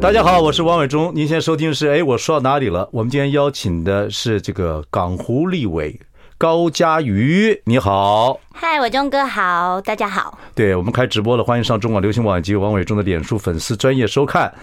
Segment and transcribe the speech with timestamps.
[0.00, 1.10] 大家好，我是王伟忠。
[1.12, 2.88] 您现在收听的是哎，我说到哪里了？
[2.92, 6.00] 我们今天邀请的是这个港湖立委
[6.38, 7.60] 高佳瑜。
[7.64, 10.38] 你好，嗨，伟忠哥好，大家好。
[10.54, 14.54] 对，我们开直播了，欢迎上中广流行网及王伟忠的脸书粉丝专业收看。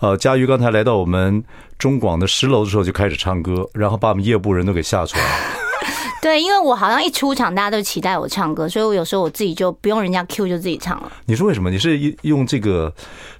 [0.00, 1.42] 呃，佳瑜刚才来到我们
[1.78, 5.61] 中广的十楼的时候就开始唱歌，然后把我们业部人都给吓出来了。
[6.22, 11.10] 对，因为我好像一出场，大家都期待我唱歌，所以我有时候我自己就不用人家 Q，就自己唱了。
[11.26, 11.70] 你是为什么？
[11.70, 12.92] 你是用这个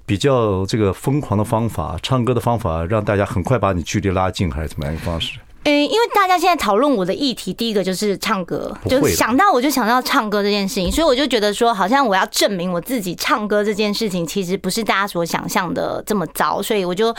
[0.05, 5.39] 比较这个疯狂的方法，唱歌的方法，让大家很快把你距离拉近，还是怎么样一个方式？
[5.65, 17.15] 诶，因为大家现在讨论我的议题，第一个就是唱歌，就想到我就想到唱歌这件事情，所以我就觉得说，好像我要证明我自己唱歌这件事情，其实不是大家所想象的这么糟，所以我就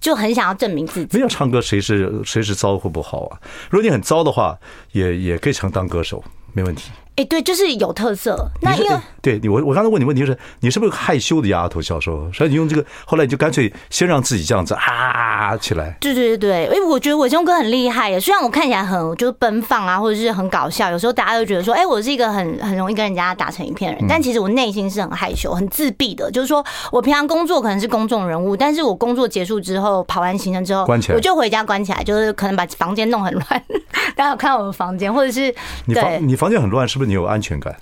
[0.00, 1.16] 就很想要证明自己。
[1.16, 3.38] 没有唱歌，谁是谁是糟或不好啊？
[3.70, 4.58] 如果你很糟的话，
[4.90, 6.90] 也也可以成当歌手，没问题。
[7.16, 8.48] 哎，对，就是有特色。
[8.60, 11.80] 那因为对你，我我刚才问你问题就是，你是不是害羞的丫头？
[11.80, 15.96] 小时候，所以你用这个，后来你就干脆先让自己这样子啊起来。
[16.00, 18.20] 对对对对，哎，我觉得伟忠哥很厉害耶。
[18.20, 24.04] 虽然我看起来很就是奔放啊，或者是很搞笑，有时候大家都觉得说，哎，我是一个很很容易跟人家打成一片人。
[24.08, 26.30] 但其实我内心是很害羞、很自闭的。
[26.30, 33.44] 就是说我平常工作可能是公众人物，但是我工作结束之后，跑完行程之后，关起来，我就回家关起来，就是可能把房间弄很乱。
[34.14, 35.54] 大家有看到我的房间，或者是
[35.86, 37.74] 你房你房间很乱，是不是你有安全感？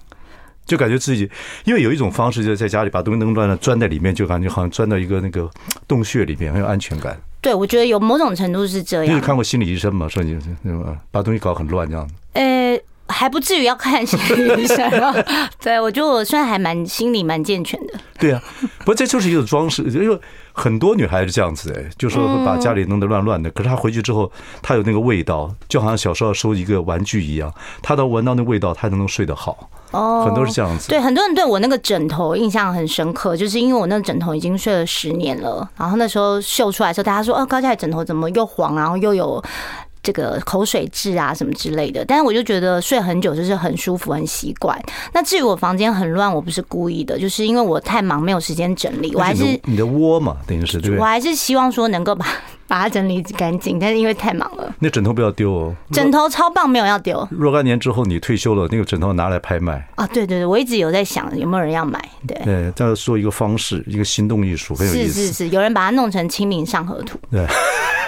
[0.66, 1.30] 就感觉自己，
[1.64, 5.46] 因为有一种方式，就是在家里把东西弄乱了，钻在里面，就感觉好像钻到一个那个
[5.86, 7.20] 洞穴里面，很有安全感。
[7.42, 9.14] 对，我觉得有某种程度是这样。
[9.14, 10.08] 你有看过心理医生吗？
[10.08, 10.38] 说你
[11.10, 12.14] 把东西搞很乱这样子。
[12.32, 12.80] 呃，
[13.14, 14.90] 还不至于要看心 理医生。
[15.62, 17.94] 对，我觉得我算还蛮心理蛮健全的。
[18.18, 18.42] 对啊，
[18.80, 20.18] 不过这就是一种装饰，因为
[20.52, 23.50] 很多女孩子这样子哎，就说会把家里弄得乱乱的。
[23.52, 24.30] 可是她回去之后，
[24.60, 29.70] 她有那个味道，就好像小时候收一个玩具一样，她都闻到那味道，她就能睡得好。
[29.92, 30.88] 哦，很多是这样子。
[30.88, 35.68] 对，很多人对我那个枕头印象很深刻，就是因为我那个枕头已经睡了十年了。
[35.76, 39.42] 然后那时候秀出来的时候，大家说：“哦，高嘉瑜枕头怎么又黄，然后又有
[40.04, 44.80] 这个口水渍啊什么之类的。”但是我就觉得睡很久就是很舒服、很习惯。
[45.12, 49.12] 那至于我房间很乱，我不是故意的，就是因为我太忙，没有时间整理。
[49.16, 50.96] 我还是你的窝嘛，等于是对。
[50.96, 52.26] 我还是希望说能够把。
[52.74, 55.76] 把它整理干净，但是因为太忙了，那枕头不要丢哦。
[55.92, 57.24] 枕头超棒，没有要丢。
[57.30, 60.04] 若干年之后你退休了，那个枕头拿来拍卖啊？
[60.08, 62.04] 对对对，我一直有在想有没有人要买。
[62.26, 65.12] 对对，这样说一个方式，一个心动艺术，很有意思。
[65.12, 67.16] 是是是，有人把它弄成《清明上河图》。
[67.30, 67.46] 对，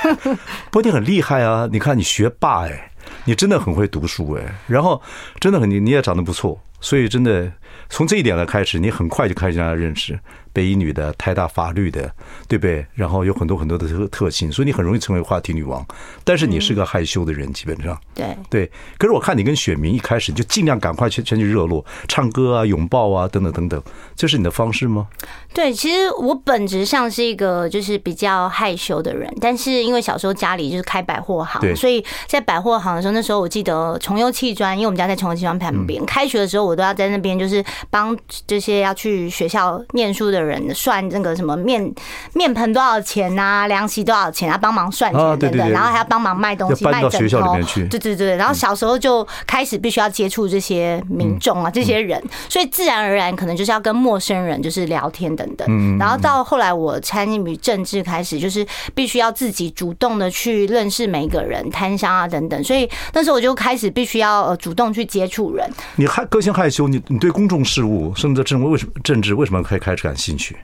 [0.72, 1.68] 不过你很厉害啊！
[1.70, 2.90] 你看你学霸哎，
[3.24, 5.00] 你真的很会读书哎，然后
[5.38, 7.52] 真的很你你也长得不错，所以真的
[7.88, 10.18] 从这一点来开始，你很快就开始让人家认识。
[10.56, 12.10] 北一女的、台大法律的，
[12.48, 12.86] 对不对？
[12.94, 15.84] 然后有很多很多的特特性，所以你很容易成为话题女王。
[16.24, 18.00] 但是你是个害羞的人，基本上。
[18.14, 18.70] 对对。
[18.96, 23.82] 可是我看你跟选民一开始就尽量赶快去先去热络，唱歌啊、拥抱啊等等等等，
[24.16, 25.06] 这是你的方式吗？
[25.52, 38.16] 对，其实我本质上是一个就是比较害羞的人，但是因为小时候家里就是开百货行，所以在百货行的时候，那时候我记得重优企专，因为我们家在重优企专旁边，开学的时候我都要在那边，就是帮
[38.46, 40.45] 这些要去学校念书的人。
[40.46, 41.92] 人算那个什么面
[42.34, 43.66] 面盆多少钱呐、啊？
[43.66, 44.56] 凉席多少钱啊？
[44.56, 47.56] 帮忙算钱等等，然后还要帮忙卖东西，卖枕头。
[47.90, 55.98] 对对对，然后小时候就开始必须要接触这些民众啊，这些人，所以自然而然可能就是要跟陌生人就是聊天等等。
[55.98, 62.62] 然后到后来我参与政治，开始就是必须要自己主动的去认识每一个人，摊商啊等等。
[62.62, 65.68] 所以那时候我就开始必须要呃主动去接触人。
[65.96, 70.35] 你害个性害羞，你你对公众事务，甚至政为什么政治为什么可以开始感兴趣？
[70.36, 70.56] 去，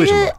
[0.00, 0.32] 为什么？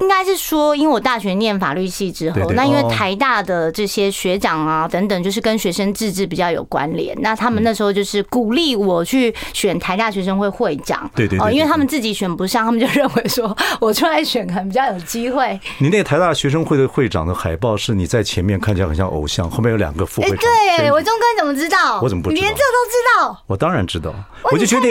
[0.00, 7.16] 应该是说，因为我大学念法律系之后，那因为台大的这些学长啊等等，就是跟学生自治比较有关联。
[7.20, 11.10] 那他们那时候就是鼓励我去选台大学生会会长。
[11.16, 15.58] 对对哦，因为他们自己选不上，他们就认为说我出来选可能比较有机会。
[15.78, 20.38] 你那个台大学生会的会长的海报是你在前面看起来很像偶像，后面有两个副会长。
[20.38, 22.00] 对，我忠哥怎么知道？
[22.00, 22.40] 我怎么不知道？
[22.40, 23.42] 你连这都知道？
[23.48, 24.14] 我当然知道。
[24.52, 24.88] 我就觉得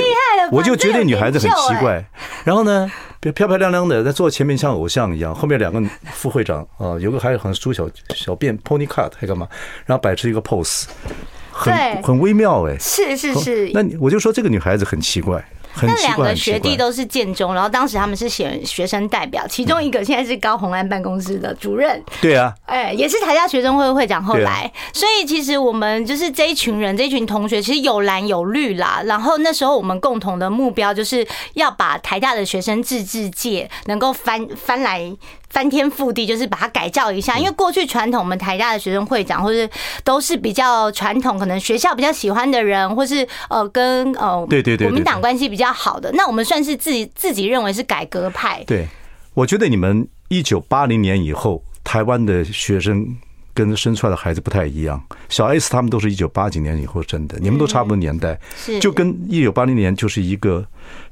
[0.51, 2.03] 我就觉得女孩子很奇怪。
[2.43, 2.91] 然后呢？
[3.31, 5.81] 漂漂亮亮的在坐前面像偶像一样，后面两个
[6.11, 9.47] 副会长啊，有个还有好像梳小小辫 pony cut 还干嘛，
[9.85, 10.85] 然后摆出一个 pose，
[11.51, 13.71] 很很微妙哎，是是是。
[13.73, 15.43] 那我就说这个女孩子很奇怪，
[15.83, 22.01] 那两个学弟都是建中，然后当时他们是选学生代表，其中一个现在是高红安办公室的主任。
[22.21, 24.23] 对啊，哎，也是台大学生会会长。
[24.23, 29.01] 后来，所以其实我们就是这一群人，这一群同学，其实有蓝有绿啦。
[29.05, 35.15] 然后那时候我们共同的目标就是要把台大的学生自治界能够翻翻来。
[35.49, 37.37] 翻天覆地，就是把它改造一下。
[37.37, 39.69] 因为过去传统，我们台大的学生会长，或是
[40.03, 46.11] 都是比较传统，可能学校比较喜欢的人，或是呃跟呃对对对国民党关系比较好的。
[46.13, 48.63] 那我们算是自己自己认为是改革派。
[48.67, 48.87] 对，
[49.33, 53.07] 我觉得你们一九八零年以后，台湾的学生
[53.53, 55.01] 跟生出来的孩子不太一样。
[55.29, 60.65] 小 S 他们都是一九八几年以后生的，你们都差不多年代，是就跟一九八零年就是一个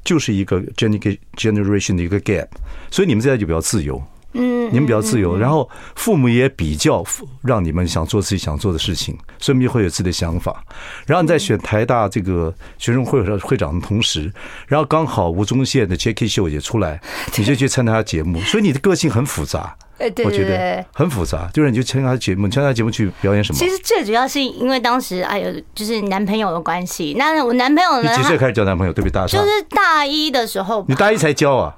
[0.04, 2.46] 就是一个 generation 的一个 gap，
[2.90, 4.02] 所以你们现在就比较自由。
[4.38, 7.04] 嗯，你们比较自由，然后父母也比较
[7.42, 10.62] 让你们想做自己想做的事情，所以你会有自己的想法。
[11.06, 14.32] 然后你在选台大这个学生会会长的同时，
[14.66, 17.00] 然后刚好吴宗宪的 Jacky 秀也出来，
[17.36, 19.76] 你就去参加他节目，所以你的个性很复杂。
[19.98, 23.58] 哎，对，我觉得很复杂，就是你就参加他节目，参加节目去表演什么？
[23.58, 27.14] 其实最主要是因为当时哎呦，就是男朋友的关系。
[27.16, 28.10] 那我男朋友呢？
[28.10, 28.92] 你几岁开始交男朋友？
[28.92, 29.14] 对不对？
[29.14, 31.74] 大就是大一的时候，你大一才交啊？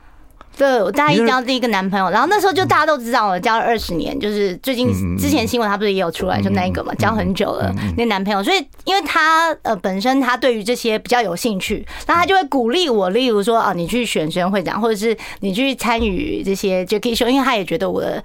[0.58, 18.22] 对，我大一交第一个男朋友，然后那时候就大家都知道我交了二十年，就是最近之前新闻他不是也有出来，就那一个嘛，交很久了那男朋友，所以因为他呃本身他对于这些比较有兴趣，那他就会鼓励我，例如说啊，你去选学生会长，或者是你去参与这些 Jacky Show，因为他也觉得我的。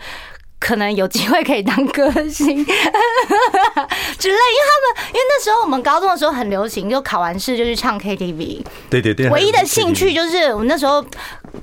[0.63, 4.37] 可能有机会可以当歌星 之类，因为
[4.69, 8.61] 他们因为那时候我们高中的时候很流行，就考完试就去唱 KTV。
[8.89, 9.29] 对对对。
[9.29, 11.05] 唯一的兴趣就是我们那时候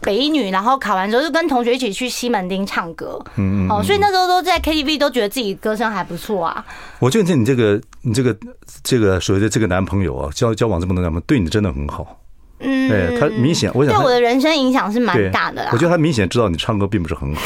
[0.03, 3.19] 北一女，然后考完之后就跟同学一起去西门町唱歌。
[3.37, 3.71] 嗯嗯。
[3.71, 6.63] 哦，所以那时候都在 KTV 都觉得自己歌声还不错啊。
[6.99, 8.37] 我觉得你这个你这个
[8.85, 12.21] 这个所谓的这个男朋友啊，交交往这么多年，对你真的很好。
[12.59, 12.91] 嗯。
[12.91, 15.71] 对他明显，我想对我的人生影响是蛮大的啦。
[15.73, 17.41] 我觉得他明显知道你唱歌并不是很好。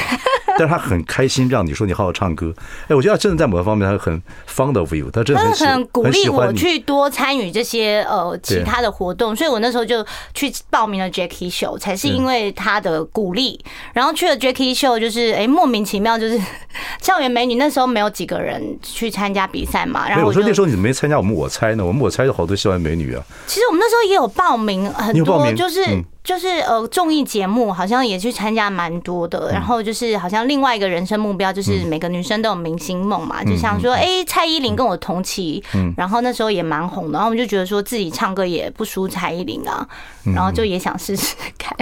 [0.58, 2.54] 但是他很开心让你说你好好唱歌，
[2.88, 13.58] 哎，我觉得他真的在某个方面他很 fond of you，他真的很很鼓励我去多参与这些呃其他的活动，所以我那时候就去报名了 Jackie Show，，才是因为他的鼓励，
[13.92, 16.40] 然后去了 Jackie Show，，就是哎莫名其妙就是
[17.00, 21.84] 校园美女那时候没有几个人去参加比赛嘛，然后我说那时候你怎么没参加我们我猜呢？
[21.84, 23.22] 我们我猜有好多校园美女啊。
[23.46, 25.84] 其实我们那时候也有报名很多，就是。
[26.24, 35.62] 就是呃，综艺节目好像也去参加蛮多的，然后就是好像另外一个人生目标就是每个女生都有明星梦嘛，就想说哎，蔡依林跟我同期，
[35.98, 39.86] 然后那时候也蛮红的，然后我们就觉得说自己唱歌也不输蔡依林啊，
[40.34, 41.76] 然后就也想试试看。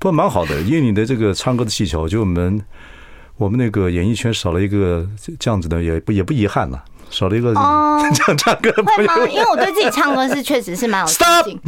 [0.00, 2.60] 不过蛮好的，因为你的这个唱歌的技巧，就我们
[3.36, 5.06] 我们那个演艺圈少了一个
[5.38, 6.84] 这样子的，也不也不遗憾了。
[7.10, 9.14] 少了一个哦， 这样唱歌会吗？
[9.28, 11.60] 因为我对自己唱歌是确实是蛮有信心。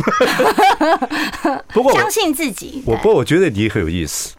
[1.73, 2.83] 不过相信自己。
[2.87, 4.35] 我不过我觉得你很有意思。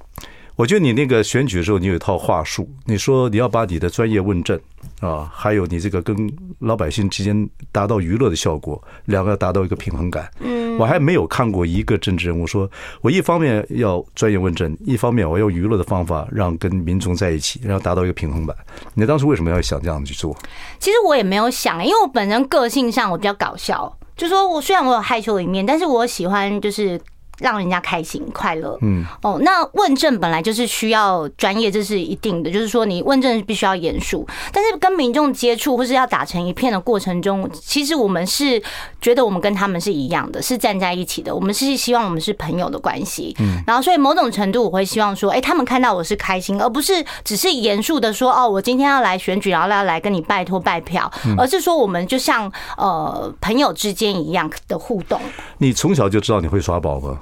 [0.56, 2.70] 我觉得你那个选举的时候，你有一套话术。
[2.86, 4.60] 你说你要把你的专业问政
[5.02, 6.16] 啊，还有你这个跟
[6.60, 10.30] 老百姓之间达到娱乐的效果，两个要达到一个平衡感。
[10.40, 12.70] 嗯，我还没有看过一个政治人物说，
[13.02, 18.56] 我一方面要专业问政，一方面我要娱乐的方法让跟民众在一起，然后达到一个平衡感。
[18.94, 20.38] 你当时为什么要想这样去做？
[20.80, 27.02] 其实我也没有想，因为我本人个性上我比较搞笑，就说我虽然我有害羞的一面，但是我喜欢就是。
[27.42, 32.52] 让人家开心快乐，嗯，哦，那问政本来就是需要专业，这是一定的。
[32.52, 38.62] 就是说，你问政必须要严肃，但是跟民众接触或是要打成一片的过程中，其实我们是
[39.02, 41.34] 觉得我们跟他们是一样的，是站在一起的。
[41.34, 55.20] 我们是希望我们是朋友的关系，嗯，然后所以某种程度我会希望说，哎，他们看到我是开心，而不是只是严肃的说，哦，我今天要来选举，然后要来跟你拜托拜票，而是说我们就像呃朋友之间一样的互动。
[55.58, 57.20] 你从小就知道你会耍宝吗？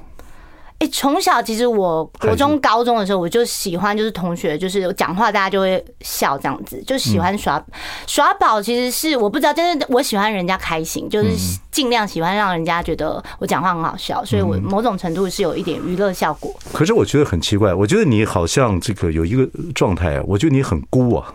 [0.79, 7.61] 哎，从小其实我国中、高中的时候，我就喜欢就是同学，就是讲话大家就会笑这样子，就喜欢耍
[8.07, 8.61] 耍宝。
[8.61, 11.31] 其实是我不知道，但是我喜欢人家开心，就是
[11.69, 16.53] 尽量喜欢让人家觉得我讲话很好笑，所以我某种程度是有一点娱乐效果。
[16.71, 19.45] 可是我觉得很奇怪，我觉得你好像这个有一个
[19.75, 21.33] 状态啊，我觉得你很孤啊，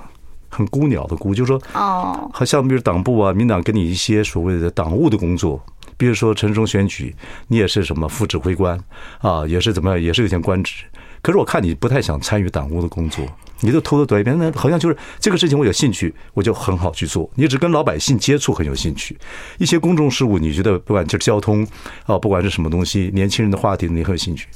[0.48, 5.60] 很孤鸟的孤，就是说哦，好像比如党部啊、民党给你一些所谓的党务的工作。
[5.96, 7.14] 比如说陈时中选举，
[7.48, 8.78] 你也是什么副指挥官
[9.18, 10.84] 啊，也是怎么样，也是有点官职。
[11.22, 13.26] 可是我看你不太想参与党务的工作，
[13.60, 17.30] 你都偷偷躲一边，那好像就是这个事情我有兴趣，我就很好去做。
[17.34, 19.16] 你只跟老百姓接触很有兴趣，
[19.56, 21.66] 一些公众事务你觉得不管就是交通
[22.04, 24.48] 啊，不管是什么东西，年轻人的话题你很有兴趣。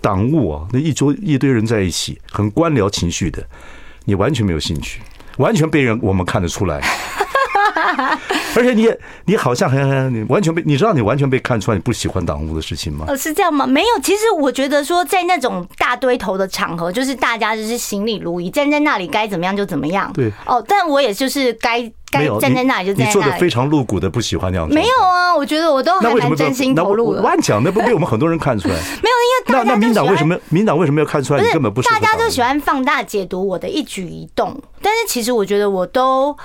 [0.00, 3.44] 党务啊，那一桌一堆人在一起，很官僚情绪的，
[4.04, 5.00] 你完全没有兴趣，
[5.38, 6.80] 完全被人我们看得出来。
[8.56, 13.06] 而且你也你好像很很你完全被你知道你完全被看出来你不喜欢党务的事情吗？
[13.08, 13.66] 呃，是这样吗？
[13.66, 20.10] 没有，其实我觉得说在那种大堆头的场合，就是大家就是行礼如仪，站在那里该怎么样就怎么样。
[20.12, 20.32] 对。
[20.46, 23.04] 哦，但我也就是该该站在那里就站在那里。
[23.06, 24.74] 你做的非常露骨的，不喜欢那样子。
[24.74, 27.22] 没有啊，我觉得我都还蛮真心投入的。
[27.22, 28.74] 乱讲，那不被我们很多人看出来。
[29.02, 31.42] 没有，因为大家那那民党为什么民党为什么要看出来？
[31.42, 31.88] 你根本不是。
[31.88, 36.36] 大家都喜欢放大解读我的一举一动，但是其实我觉得我都。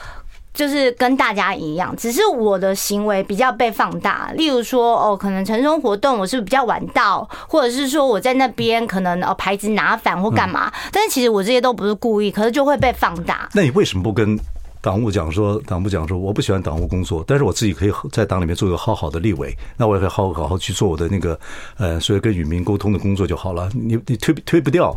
[0.57, 4.31] 就是跟大家一样，只是我的行为比较被放大。
[4.35, 10.73] 例如说，哦，可能城中活动我是比较晚到，或者是说我在那边可能哦牌子拿反或干嘛。
[10.91, 13.47] 但是其实我这些都不是故意，可是就会被放大。
[13.53, 14.35] 那你为什么不跟
[14.81, 15.61] 党务讲说？
[15.67, 21.39] 党部讲说，我不喜欢党务工作，但是我自己可以在党里面做一个好好的立委，那我也可以好好好去做我的那个
[21.77, 23.69] 呃，所以跟与民沟通的工作就好了。
[23.75, 24.91] 你你推推不掉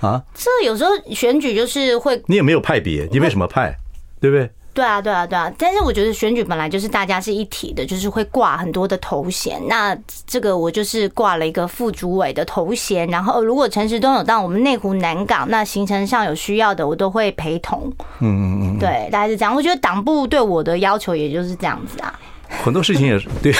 [0.00, 0.22] 啊？
[0.34, 3.76] 这有时候选举就是会，你也没有派别，你为什么派？
[4.18, 4.50] 对不对？
[4.76, 5.50] 对啊，对啊，对啊！
[5.56, 9.58] 但是我觉得选举本来就是大家是一体的，就是会挂很多的头衔。
[9.68, 13.08] 那这个我就是挂了一个副主委的头衔。
[13.08, 17.90] 然后如果陈时东有到我们内湖南港，那行程上有需要的，我都会陪同。
[18.20, 19.54] 嗯嗯嗯，对，大概是这样。
[19.54, 22.12] 我觉得党部对我的要求也就是这样子啊。
[22.46, 23.54] 很多事情也是对。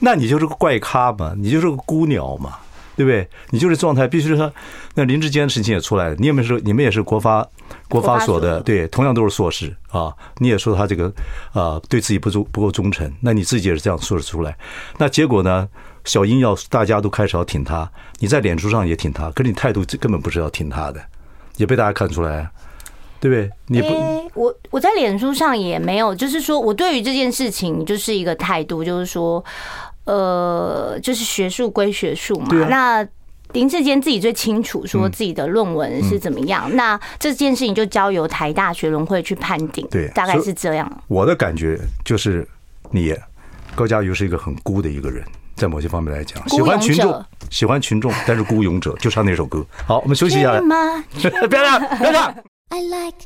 [0.00, 2.58] 那你就是个怪咖嘛，你就是个孤鸟嘛。
[3.00, 3.26] 对不对？
[3.48, 4.52] 你就是状态，必须是说，
[4.94, 6.14] 那林志坚的事情也出来了。
[6.18, 7.42] 你有没有说，你们也是国发
[7.88, 8.60] 国发所的？
[8.60, 10.14] 对，同样都是硕士啊。
[10.36, 11.10] 你也说他这个
[11.54, 13.10] 啊，对自己不忠不够忠诚。
[13.22, 14.54] 那你自己也是这样说的出来。
[14.98, 15.66] 那结果呢？
[16.04, 21.00] 小英要大家都开始要挺他，你在脸书上也挺他，可是你态度根本不是要挺他的，
[21.56, 22.50] 也被大家看出来，
[23.18, 23.50] 对不对？
[23.66, 29.42] 你不，我我在脸书上也没有，就是说我对于这件事情就是一个态度，就是说。
[30.10, 32.48] 呃，就是学术归学术嘛。
[32.68, 33.06] 那
[33.52, 36.68] 林志坚自己最清楚，说自己的论文是怎么样。
[36.74, 39.86] 那这件事情就交由台大学伦会去判定。
[39.88, 41.02] 对，大概是这样。
[41.06, 42.44] 我的感觉就是，
[42.90, 43.14] 你
[43.76, 45.24] 高嘉瑜是一个很孤的一个人，
[45.54, 49.64] 在某些方面来讲，喜欢群众，喜欢群众，但是孤勇者，就唱那首歌。
[49.86, 50.58] 好，我们休息一下。
[51.48, 52.34] 不要唱，不要唱。
[52.72, 53.16] I like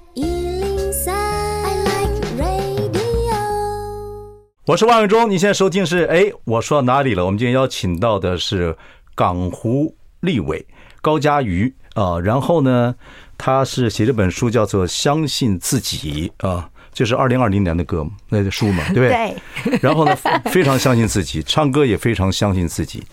[4.66, 7.26] 我是万永忠，你现在收听是哎，我说到哪里了？
[7.26, 8.75] 我们今天邀请到的是
[9.14, 10.66] 港湖立委
[11.02, 12.94] 高佳瑜啊，然后呢，
[13.37, 19.37] 他是写这本书叫做《相信自己》啊，就是二零二零年的歌那个书嘛，对不对？
[19.64, 19.78] 对。
[19.83, 20.16] 然后呢，
[20.47, 23.04] 非常相信自己，唱歌也非常相信自己。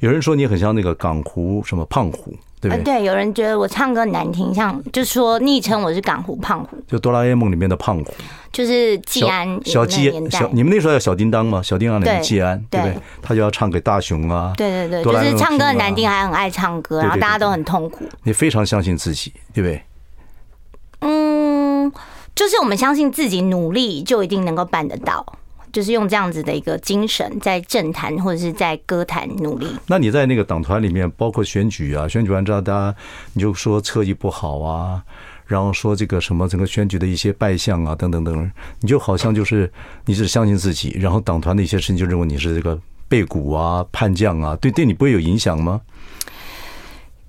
[0.00, 2.34] 有人说你很像那个港湖什么胖虎。
[2.60, 8.12] 对，对，对有人觉得我唱歌难听，像就说昵称我是港湖胖虎，就哆啦 A 梦里面的胖虎，
[8.52, 11.62] 就是季安小季小，你们那时候叫小叮当吗？
[11.62, 12.96] 小叮当里面季安，对不对？
[13.22, 18.04] 他就要唱给大雄啊，对对对，就是唱歌很难听，还很爱唱歌，然后大家都很痛苦。
[18.24, 19.82] 你非常相信自己，对不对？
[21.00, 21.90] 嗯，
[22.34, 25.24] 就是我们相信自己，努力就一定能够办得到。
[25.72, 29.66] 就是用这样子的一个精神，在政坛或者是在歌坛努力。
[29.86, 32.94] 那你在那个党团里面，包括选举啊，选举完之后，大家
[33.32, 35.02] 你就说车技不好啊，
[35.46, 38.50] 然后说这个什么整个选举的一些败相啊，等等等，
[38.80, 39.70] 你就好像就是
[40.06, 45.80] 你只相信自己，然后党团的一些事情就认为你是这个背骨啊、叛将啊，对对你不会有影响吗？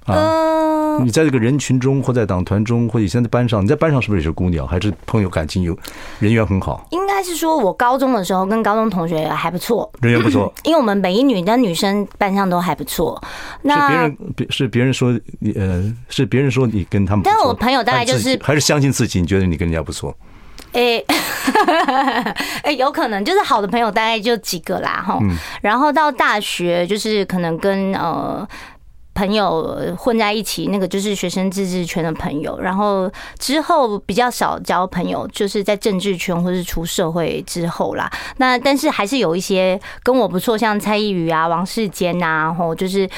[0.06, 0.61] 啊。
[1.00, 5.78] 你在这个人群中，或在党团中，或以前在班上，你在班上是不是也是姑娘，还是朋友感情有，
[6.20, 6.86] 人缘很好？
[6.92, 10.54] 应该是说，我高中的时候跟高中同学还不错，人缘不错。
[10.64, 13.22] 因为我们北一女的女生班上都还不错。
[13.62, 17.24] 那是别人别，是别人说你，呃，是别人说你跟他们。
[17.24, 20.16] 但是我朋友大概就是还是相信自己，你觉得你跟人家不错？
[20.74, 21.04] 哎，
[22.64, 25.20] 哎，有可能就是好的朋友大概就几个啦，哈。
[25.62, 28.48] 然后到大学就是可能跟呃。
[29.14, 32.58] 朋友混在一起，那个就是学生自治圈的朋友。
[32.60, 38.10] 然后之后比较少交朋友，就是在政治圈或是出社会之后啦。
[38.38, 43.10] 那但是还是有一些跟我不错，像蔡依宇啊、王世坚啊，然后就是，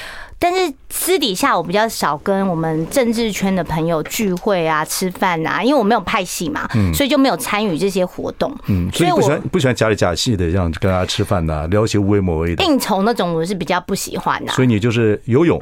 [0.44, 8.54] 但是私底下我比较少跟我们政治圈的朋友聚会啊、吃饭啊，因为我没有派系嘛，所以就没有参与这些活动。
[8.68, 14.52] 嗯，所以不喜欢不喜欢假里假气的这样跟大家吃饭呐，聊一些无为某为的应酬那种，我是比较不喜欢的。
[14.52, 15.58] 所以你就是游泳。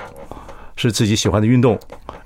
[0.78, 1.78] 是自己喜欢的运动，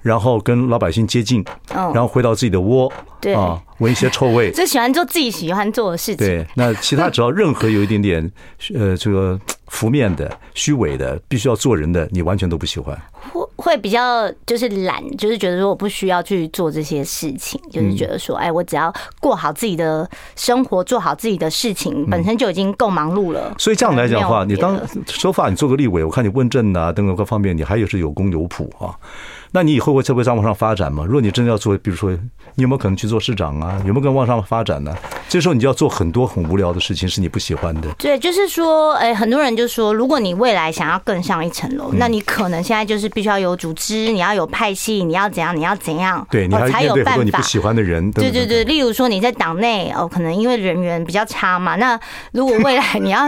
[0.05, 1.43] 然后跟老百姓接近，
[1.73, 6.27] 然后回到自己的窝，对啊，闻一些臭味， 就喜欢做自己喜欢做的事情。
[6.27, 8.31] 对，那其他只要任何有一点点
[8.75, 12.95] 呃这个浮面的、虚伪的、必须要做人的，你完全都不喜欢。
[13.31, 23.51] 会会比较就是懒，就是觉得说我不需要去做这些事情，就是觉得说，哎，我只要过好自己的生活，做好自己的事情，本身就已经够忙碌了。
[23.57, 28.93] 所以这样来讲的话，你当说法，你做个立委，我看你问政啊等等各方面，你还有是有功有谱啊。
[29.55, 31.05] 那你以后会在往上发展吗？
[31.05, 32.11] 如果你真的要做，比如说，
[32.55, 33.17] 你有没有可能去做？
[33.17, 33.81] 市长啊？
[33.85, 34.93] 有没有更往上发展呢？
[35.29, 37.87] 这时候你就要做很多很无聊的事情，是你不喜欢的。
[37.97, 47.23] 对，就是说，哎，很多人就说，如果你未来想要更上一层楼，那你可能现在就是必须要有组织，你要有派系，你要怎样，你要怎样，对，你还才有办法。
[47.23, 51.97] 你不喜欢的人，对对对，例如说你在党内哦，可能因为人缘比较差嘛，那
[52.33, 53.21] 如果未来你要。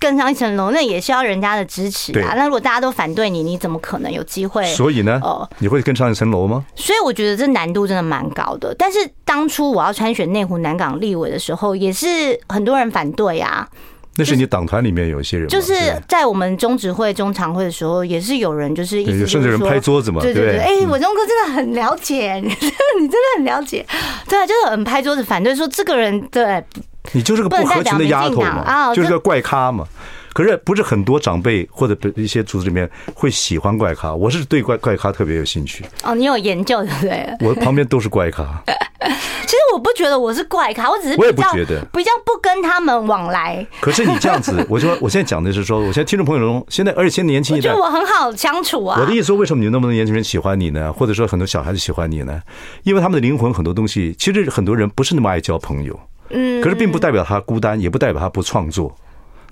[0.00, 2.34] 更上一层楼，那也需要人家的支持啊。
[2.36, 4.64] 那如果大家都反对你，你怎么可能有机会？
[4.66, 6.64] 所以呢，哦，你会更上一层楼吗？
[6.74, 8.74] 所以我觉得这难度真的蛮高的。
[8.78, 13.68] 但是当初我要参选内湖南港立委的时候，也是很多人反对啊。
[14.16, 15.74] 那是你党团里面有一些人，就是
[16.08, 20.58] 在我们中执会、中常会的时候，也是有人就是一直甚至人拍桌子嘛，对对对。
[20.58, 23.86] 哎，文忠哥真的很了解， 你真的很了解，
[24.28, 26.64] 对，就是很拍桌子反对说这个人对。
[27.12, 29.86] 你就是个不合群的丫头嘛，就是个怪咖嘛。
[30.34, 35.84] 可是不是很多长辈或者一些组织里面会喜欢怪咖，我是对怪怪咖特别有兴趣。
[36.04, 37.36] 哦，你有研究对不对？
[37.40, 38.46] 我旁边都是怪咖。
[39.00, 43.66] 其实我不觉得我是怪咖，我只是我也不觉得比较不跟他们往来。
[43.80, 49.00] 可是你这样子， 我说我现在讲的是说，我现在听众朋友中，现在而且现在年轻一代，我觉得我很好相处啊。
[49.00, 50.92] 我的意思说，为什么你那么多年轻人喜欢你呢？
[50.92, 52.40] 或者说很多小孩子喜欢你呢？
[52.84, 55.98] 因为他们的灵魂很多东西，其实很多人不是那么爱交朋友。
[56.30, 58.94] 嗯，可是并不代表他孤单，也不代表他不创作，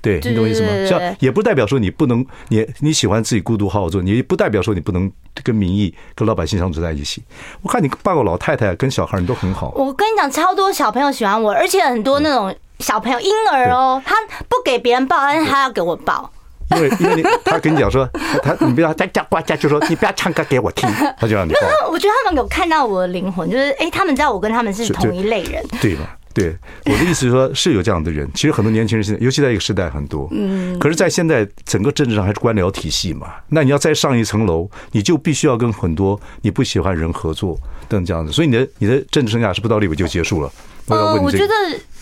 [0.03, 0.69] 对，你懂我意思吗？
[0.87, 5.11] 像也不代表说你不能，你你喜欢自己孤独好好做，你不代表说你不能
[5.43, 7.23] 跟民意、跟老百姓相处在一起。
[7.63, 9.73] 我看你抱个老太太跟小孩，你都很好。
[9.77, 14.15] 我跟你讲，超多小朋友喜欢我，而且很多那种小朋友婴儿哦，他
[14.49, 16.31] 不给别人抱，但是他要给我抱。
[16.73, 18.05] 因为因为你他跟你讲说，
[18.43, 21.89] 他你不要在家呱家，就说你不要唱歌给我听，他就让你抱。
[21.89, 26.16] 我觉得他们有看到我的灵魂，就是哎，他们知道我跟他们是同一类人，对吧？
[26.37, 28.31] 对，我的意思是说，是有这样的人。
[28.35, 30.29] 其实很多年轻人现在，尤其在一个时代很多。
[30.33, 30.79] 嗯。
[30.79, 33.29] 可是，在现在整个政治上还是官僚体系嘛。
[33.49, 38.31] 那你要再上一层楼，你就必须要跟很多你不喜欢人合作等这样子。
[38.33, 40.53] 所以你的你的政治生涯是不到立委就结束了。
[40.89, 41.53] 呃，我觉得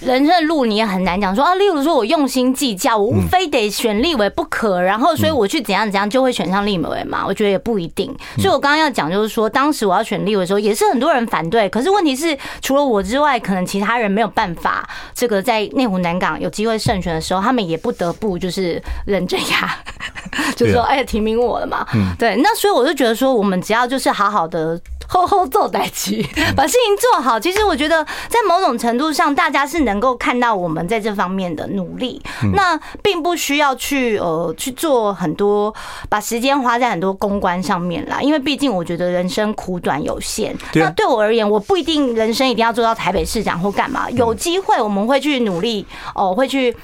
[0.01, 1.55] 人生的路你也很难讲说啊。
[1.55, 7.25] 例如说，我用心计较，我非得选立委不可，然后所以我去怎样怎样就会选上立委嘛？
[7.27, 8.15] 我觉得也不一定。
[8.37, 11.67] 所以我刚刚要讲就是说，当时我要选立委的时候，也是很多人反对。
[11.71, 14.87] 可是问题是，除了我之外，可能其他人没有办法。
[15.15, 19.75] 这个在内湖南港有机会胜选的时候，他们也不得不就是忍着牙，
[20.55, 21.87] 就是说，哎，提名我了嘛。
[22.19, 24.79] 对，那所以我就觉得说，我们只要就是好好的。
[25.07, 26.25] 好好做代志，
[26.57, 27.39] 把事情做好。
[27.39, 32.21] 其实我觉得，在某种程度上，大家是能够看到我们在这方面的努力。
[32.55, 35.75] 那并不需要去呃去做很多，
[36.09, 38.21] 把时间花在很多公关上面啦。
[38.21, 40.57] 因为毕竟我觉得人生苦短有限。
[40.75, 44.11] 那对我而言，我不一定人生一定要做到台北市长或干嘛。
[44.11, 46.75] 有机会我们会去努力哦，会去。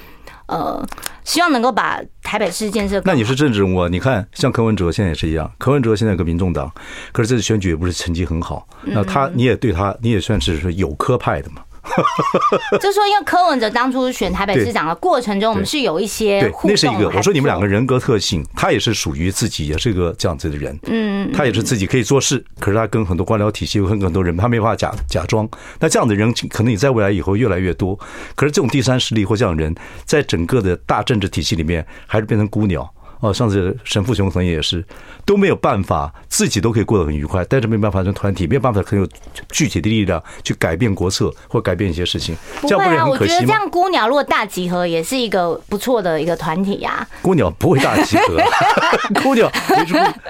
[0.51, 0.85] 呃，
[1.23, 3.01] 希望能够把台北市建设。
[3.05, 3.87] 那你是政治人物啊？
[3.89, 5.49] 你看，像柯文哲现在也是一样。
[5.57, 6.69] 柯文哲现在跟民众党，
[7.13, 8.67] 可是这次选举也不是成绩很好。
[8.83, 11.61] 那他，你也对他，你也算是说有科派的嘛。
[12.79, 16.71] 就说，因为柯文哲当初选台北市长的过程中，我们是有一些互动。
[16.71, 20.79] 那是一个，我说你们两个人格特性，他也是属于自己，也是一个这样子的人。
[20.83, 25.49] 嗯，他也是自己可以做事，可是他跟很多官僚体系，跟很多人，他没办法假假装。
[25.79, 27.97] 那这样的人，可能你在未来以后越来越多。
[28.35, 32.89] 可是这种第三势力或这样的人，在整个的大政治体系里面，还是变成孤鸟。
[33.21, 34.83] 哦，上次沈富雄曾也是
[35.25, 39.07] 都没有办法，自己都可以过得很愉快，但是没办法成团体，没有办法很有
[39.51, 42.35] 具体的力量去改变国策或改变一些事情。
[42.61, 47.07] 不会啊，我觉得这样孤鸟如果大集合也是一个不错的一个团体呀。
[47.21, 48.37] 孤鸟不会大集合，
[49.21, 49.49] 孤鸟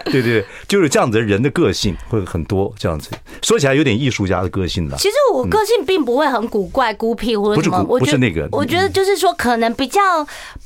[0.05, 3.09] 对对对，就是这样子的人的个性会很多，这样子
[3.41, 4.97] 说起来有点艺术家的个性的。
[4.97, 10.01] 其实我个性并不会很古怪、孤僻或者什么，不是那个，我觉得就是说可能比较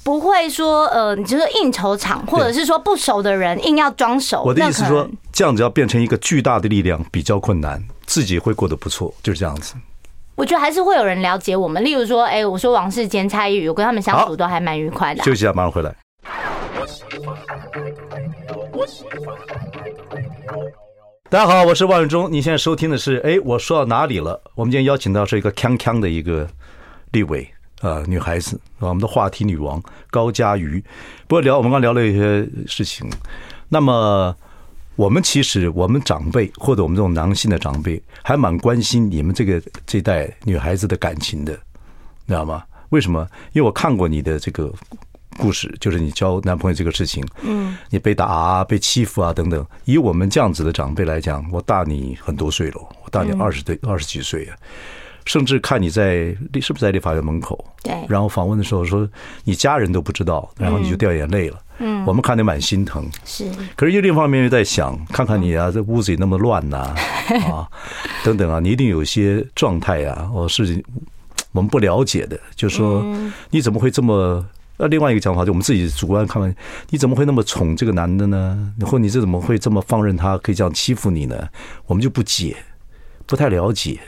[0.03, 2.14] 不会说呃，你就是应酬场。
[2.27, 9.75] 或者是说不熟的人硬要装熟，我的意思是说，这样子要变成一个巨大的力量比较困难，自己会过得不错，就是这样子。
[10.35, 15.23] 我觉得还是会有人了解我们，例如说，哎，我说王世坚、蔡易余，我跟他们相处都还蛮愉快的。
[15.23, 15.95] 休息一下，马上回来。
[21.29, 24.41] 大家好，我是万永忠，你现在收听的是哎，我说到哪里了？
[24.55, 26.45] 我们今天邀请到是一个锵锵的一个
[27.13, 27.49] 立委。
[27.81, 30.83] 呃，女孩子啊，我们的话题女王高佳瑜。
[31.27, 33.07] 不过聊，我们刚聊了一些事情。
[33.69, 34.35] 那么，
[34.95, 41.51] 我们其实我们长辈或者我们这种男性的长辈，还蛮关心你们这个这代女孩子的感情的，
[42.25, 42.63] 你知道吗？
[42.89, 43.27] 为什么？
[43.51, 44.73] 因为我看过你的这个
[45.37, 49.65] 故事，就是你交男朋友这个事情，嗯，你被打啊，被欺负啊等等。
[49.83, 54.55] 以我们这样子的长辈来讲，我大你很多岁了，我大你二十岁二十几岁啊。
[55.25, 59.07] 甚至看你在是不是在立法院门口，对，然后访问的时候说
[59.43, 61.59] 你家人都不知道，然后你就掉眼泪了。
[61.79, 63.05] 嗯，我们看得蛮心疼。
[63.25, 66.95] 是，可是又另一方面又在想，看看你啊，这屋子里那么乱呐，
[67.51, 67.67] 啊，
[68.23, 70.81] 等等啊，你一定有一些状态啊，哦，是
[71.51, 72.39] 我们不了解的。
[72.55, 73.03] 就是说
[73.49, 74.45] 你怎么会这么？
[74.77, 76.53] 那另外一个讲法，就我们自己主观看看，
[76.89, 78.73] 你怎么会那么宠这个男的呢？
[78.85, 81.47] 或你这怎么会这么放任他可以这样欺负你呢？
[81.87, 82.57] 我们就不解，
[83.25, 83.99] 不太了解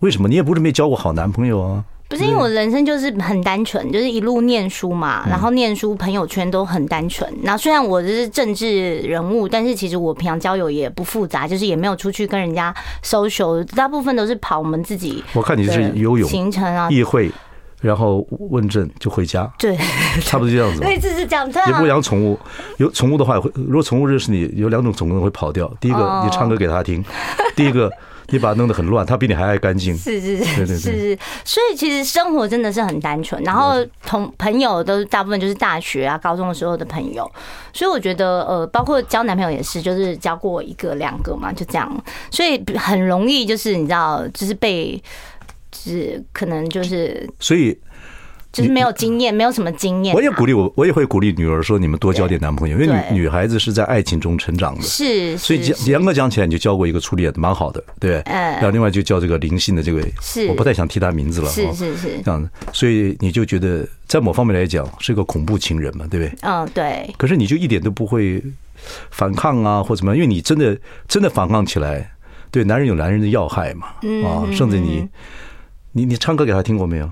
[0.00, 0.28] 为什么。
[0.28, 1.84] 你也不是没交过好男朋友啊？
[2.08, 7.32] 不是因为我人生就是很单纯，就是一路念书嘛，然后念书朋友圈都很单纯。
[7.42, 15.24] 然后虽然我这是政治人物，但是其实我平常交友也不复杂，就是也没有出去跟人家 social，大部分都是跑我们自己。
[15.32, 17.30] 我看你是游泳行程啊，议会。
[17.80, 19.76] 然后问政就回家，对，
[20.22, 20.80] 差不多就这样子。
[20.80, 22.38] 类似是这样，也不会养宠物。
[22.78, 25.70] 有宠物的话，会如果宠物认识你，有两种宠物会跑掉。
[25.80, 27.02] 第一个，你唱歌给他听；
[27.54, 27.92] 第一个，
[28.28, 29.96] 你把它弄得很乱，它比你还爱干净。
[29.96, 31.18] 是是是，对对是是。
[31.44, 33.42] 所以其实生活真的是很单纯。
[33.42, 37.30] 然后同朋友都大部分就是大学啊、高中的时候的朋友。
[37.72, 42.04] 所以我觉得，呃，包括交男朋友也是，就是交过一个、两个嘛，就这样。
[42.30, 45.02] 所以很容易就是你知道，就是被。
[45.76, 47.76] 是可能就是，所以
[48.54, 50.14] 就是没有经验，没有什么经验。
[50.14, 58.20] 我也鼓励我，我也会鼓励女儿说：“你们多交点男朋友，因为女女孩子是在爱情中成长的。”是，所以严格讲起来，你就交过一个初恋，蛮好的，对。
[58.26, 58.52] 嗯。
[58.52, 61.50] 然后另外就叫这个灵性的这位，是我不太想提他名字了。
[61.50, 66.38] 是是是这样子，所以你就觉得在某方面来讲是个恐怖情人嘛，对不对？
[66.42, 67.12] 嗯，对。
[67.18, 68.40] 可是你就一点都不会
[69.10, 70.16] 反抗啊，或怎么样？
[70.16, 72.12] 因为你真的真的反抗起来，
[72.52, 73.88] 对男人有男人的要害嘛，
[74.24, 75.08] 啊，甚至你。
[75.96, 77.08] 你你唱歌给他听过没有？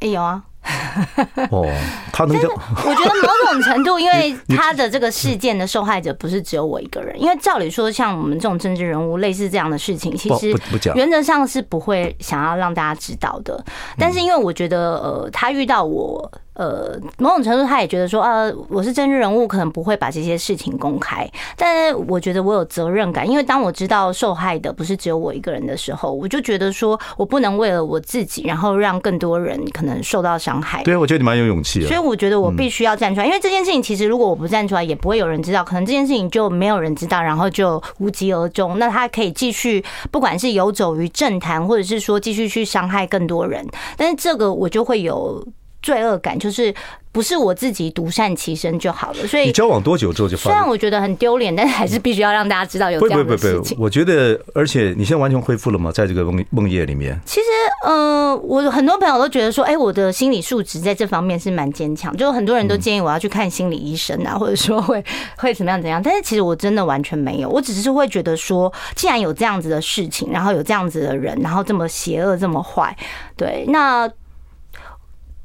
[0.00, 0.42] 哎，有啊。
[1.50, 1.66] 哦，
[2.12, 2.48] 他能叫？
[2.48, 7.20] 我觉得某种程度，因为 他的这个事件的受害者不是只有我一个人。
[7.20, 10.56] 因为照理说，像我们这种政治人物，类似这样的事情，其实
[10.94, 13.62] 原则上是不会想要让大家知道的。
[13.98, 16.30] 但是因为我觉得，呃，他遇到我。
[16.54, 21.28] 呃，某种程度他也觉得说，呃，我是政治人物，可能不会把这些事情公开。
[21.56, 30.82] 但是我觉得我有责任感，因为当我知道受害的不是只有我一个人的时候，我就觉得说我不能为了我自己，然后让更多人可能受到伤害。
[30.84, 31.88] 对，我觉得你蛮有勇气的。
[31.88, 38.78] 所以我觉得我必须要站出来，因为这件事情其实如果我不站出来，也不会有人知道，可能这件事情就没有人知道，然后就无疾而终。
[38.78, 45.44] 那他可以继续，不管是游走于政坛，或者是说继续去伤害更多人，但是这个我就会有。
[45.84, 46.74] 罪恶感就是
[47.12, 50.44] 不是我自己独善其身就好了，所以你交往多久之后就发？
[50.44, 53.76] 虽然我觉得很丢脸， 但是还是必须要让大家知道有这样的事情。
[53.78, 55.92] 我觉得，而且你现在完全恢复了吗？
[55.92, 57.46] 在这个梦梦夜里面，其实，
[57.84, 65.04] 呃，我很多朋友都觉得说，哎，我的心理素质在这方面是蛮坚强，就很多人都建议我要去看心理医生啊， 或者说会
[65.36, 66.02] 会怎么样怎样。
[66.02, 72.96] 但是其实我真的完全没有，我只是会觉得说，既然有这样子的事情，然后有这样子的人，然后这么邪恶，这么坏，
[73.36, 74.10] 对，那。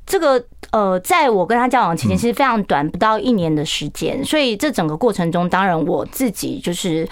[0.10, 4.26] 这个呃，在我跟他交往期间，其实非常短，不到一年的时间。
[4.26, 7.08] 所以这整个过程中，当然我自己就是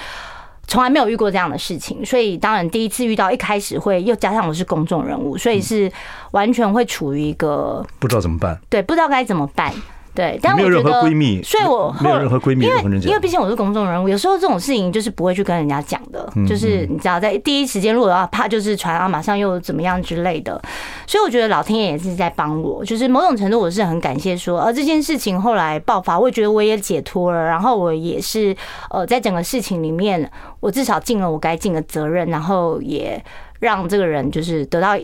[0.67, 2.03] 从来没有遇过这样的事情。
[2.03, 5.91] 所以当然第一次遇到，一开始会又加上我是公众人物，所以是
[6.31, 9.71] 完全会处于一个不知道怎么办，对，不知道该怎么办。
[10.17, 20.59] 对，但没有任何闺蜜，所以我没有任何闺蜜，因为因为毕竟我是公众人物，有时候这种事情就是不会去跟人家讲的，就是你知道，在第一时间如果要怕就是传啊，马上又怎么样之类的，
[21.05, 28.55] 所以我觉得老天爷也是在帮我，就是某种程度我是很感谢说，而，这件事情后来爆发，我也觉得我也解脱了，然后我也是
[28.89, 30.27] 呃，在整个事情里面，
[30.61, 33.23] 我至少尽了我该尽的责任，然后也
[33.59, 34.97] 让这个人就是得到。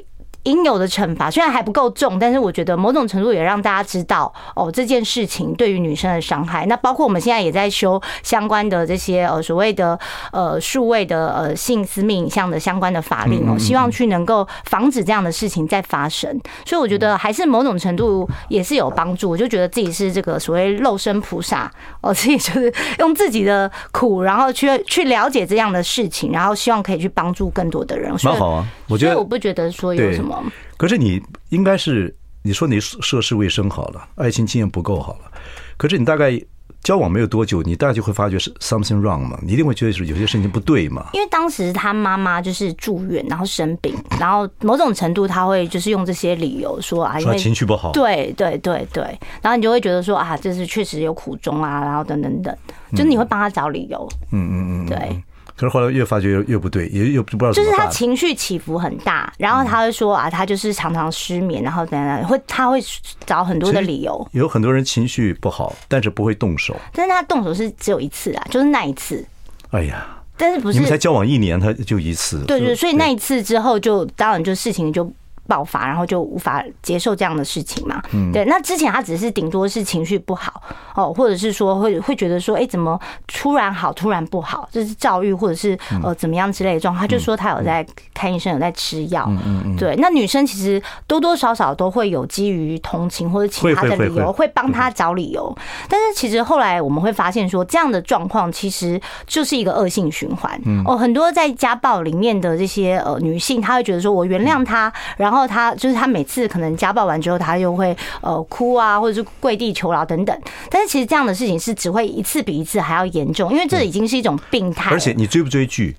[0.44, 6.66] 应有的惩罚虽然还不够重，但是我觉得某种程度也让大家知道哦，这件事情对于女生的伤害。
[6.66, 9.98] 那包括我们现在也在修相关的这些呃所谓的
[10.32, 16.30] 呃数位的呃性私密影像的相关的法令哦，希望去能够防止这样的事情再发生。
[16.66, 19.30] 所以我觉得还是某种程度也是有帮助。
[19.30, 28.14] 我就觉得自己是这个所谓肉身菩萨哦，自己就是用自己的苦，然后去去了解这样的事情，然后希望可以去帮助更多的人。
[28.24, 30.33] 蛮好啊，我觉得我不觉得说有什么。
[30.78, 35.32] 可是你应该是你说你涉世未深好了，爱情经验不够好了。
[35.78, 36.40] 可是你大概
[36.82, 39.40] 交往没有多久，你大概就会发觉是 something wrong 嘛？
[39.42, 41.10] 你一定会觉得是有些事情不对嘛？
[41.14, 47.92] 因为当时他妈妈就是住院，然后生病，然后某种程度他会就是用这些理由说啊，因为情绪不好。
[47.94, 49.04] 对对对对，
[49.42, 52.54] 然后你就会觉得说啊，这是确实有苦衷啊，然后等等等，
[52.92, 54.08] 就是你会帮他找理由。
[54.32, 55.24] 嗯嗯嗯，对。
[55.56, 57.52] 可是后来越发觉越越不对，也又不知道。
[57.52, 62.80] 就是他情绪起伏很大，然后他会说啊，他就是常常失眠，然后等等，会他会
[63.26, 64.28] 找很多的理由。
[64.32, 66.76] 有很多人情绪不好，但是不会动手。
[66.92, 69.26] 但是他动手是只有一次啊，就是那一次。
[69.70, 70.06] 哎呀，
[70.38, 72.44] 但是不是你们才交往一年，他就一次。
[72.46, 75.12] 对对，所以那一次之后就，就当然就事情就
[75.48, 78.02] 爆发，然后就无法接受这样的事情嘛。
[78.14, 78.46] 嗯，对。
[78.46, 80.62] 那之前他只是顶多是情绪不好
[80.96, 87.02] 哦，或者是说会会觉得说，哎，怎么突然好，突然不好，这是躁郁或者是呃怎么样之类的状况。
[87.02, 89.26] 他就说他有在看医生，有在吃药。
[89.28, 89.76] 嗯嗯。
[89.76, 95.54] 对，那女生其实多多少少都会有基于同情或者其他的理由，会帮他找理由。
[95.90, 100.58] 但是其实后来我们会发现说，这样的状况其实就是一个恶性循环。
[100.86, 105.33] 哦，很多在家暴里面的这些呃女性，她会觉得说我原谅他，然后。
[105.34, 110.42] 然后他就是他每次可能家暴完之后，他又会呃哭啊，或者是跪地求饶等等。
[110.70, 114.92] 但是其实这样的事情是只会一次比一次还要严重，因为这已经是一种病态。
[114.92, 115.96] 而且你追不追剧？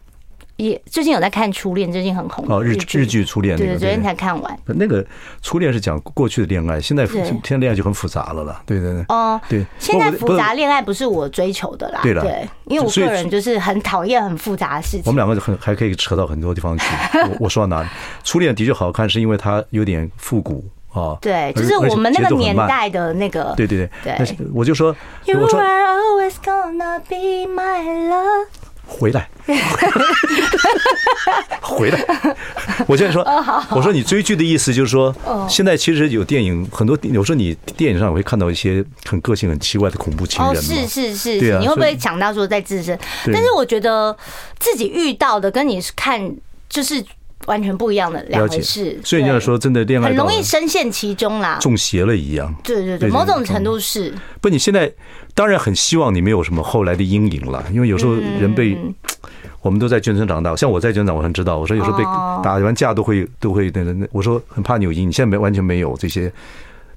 [0.56, 3.56] 也最近有在看《初恋》，最近很红哦，日日剧《初恋》。
[3.58, 4.58] 对对，昨天才看完。
[4.66, 5.02] 那个
[5.42, 8.62] 《初恋》是讲过去的恋爱，现在现在恋爱就很复杂了啦。
[8.64, 9.04] 对对对。
[9.08, 9.66] 哦，对。
[9.78, 12.00] 现在复杂恋爱不是我追求的啦。
[12.02, 15.02] 对了，对，因为我个人就是很讨厌很复杂的事情。
[15.06, 16.84] 我们两个很还可以扯到很多地方去。
[17.30, 17.88] 我我说到哪里？
[18.22, 21.18] 《初恋》的确好看，是因为它有点复古哦。
[21.20, 23.52] 对，就是我们那个年代的那个。
[23.56, 24.16] 对对对。
[24.16, 24.36] 对。
[24.54, 24.94] 我就说。
[25.24, 25.48] You are
[28.87, 29.29] 回来，
[31.61, 32.05] 回来！
[32.87, 33.23] 我现在说，
[33.70, 35.14] 我说你追剧的意思就是说，
[35.49, 40.62] 现在其实有电影很多，有时候你电影上也会看到一些很个性、很奇怪的恐怖情人。
[40.62, 42.99] 是是是，对啊，你会不会想到说在自身？
[43.33, 44.16] 但是我觉得
[44.59, 46.35] 自己遇到的跟你看
[46.68, 47.05] 就是
[47.46, 48.98] 完全不一样的两回事。
[49.04, 52.54] 所以你要说真的，恋爱很容易深陷其中啦，中邪了一样。
[52.62, 54.14] 对对对，某种程度是。
[54.40, 54.92] 不，你现在。
[55.37, 58.78] 当然很希望你没有什么后来的阴影了，因为有时候人被
[59.62, 61.59] 我们都在眷村长大，像我在眷村长，我很知道。
[61.59, 65.12] 我说有时候被打完架都会都会那那，我说很怕你有阴影。
[65.12, 66.33] 现在没完全没有这些，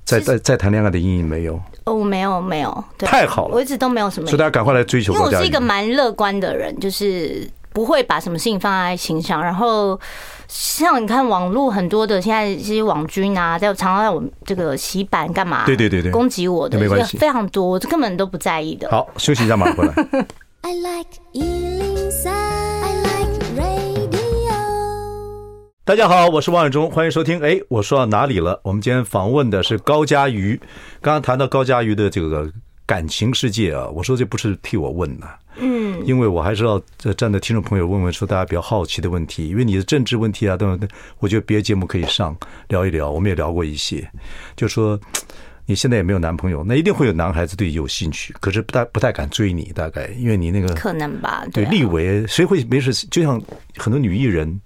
[0.05, 1.59] 在在在谈恋爱的阴影没有。
[1.85, 4.27] 哦，没有没有，太好了，我一直都没有什么。
[4.27, 5.13] 所以大家赶快来追求。
[5.13, 9.99] 因为我是一个蛮乐观的人，就是不会把什么事情放在心上，然后。
[10.47, 15.65] 像你看网络很多的现在这些网军啊，在常常在我们这个洗版干嘛？
[15.65, 18.89] 对对对对，攻击我的，没关系，非常多，我根本都不在意的。
[18.89, 19.93] 好，休息一下，马上回来。
[20.61, 21.07] I like
[25.85, 27.41] 大家好，我是王伟忠，欢迎收听。
[27.41, 28.59] 哎，我说到哪里了？
[28.63, 30.59] 我们今天访问的是高嘉瑜。
[31.01, 32.51] 刚刚谈到高嘉瑜的这个
[32.85, 35.25] 感情世界啊，我说这不是替我问的。
[35.59, 36.81] 嗯，因为我还是要
[37.15, 40.89] 站在听众朋友问问说大家比较好奇的问题，因为你的政治问题啊等等，
[41.19, 42.35] 我觉得别的节目可以上
[42.69, 43.09] 聊一聊。
[43.09, 44.09] 我们也聊过一些，
[44.55, 44.99] 就说
[45.65, 51.45] 你现在也没有男朋友，那一定会有男孩子对你有兴趣，可是不太不太敢追你，大概因为你那个可能吧？
[51.51, 52.93] 对，立维谁会没事？
[53.11, 53.41] 就像
[53.77, 54.59] 很多女艺人